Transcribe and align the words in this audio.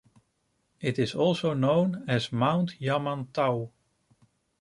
It 0.79 0.97
is 0.97 1.13
also 1.13 1.53
known 1.53 2.05
as 2.07 2.31
Mount 2.31 2.71
Yamantaw. 2.81 3.69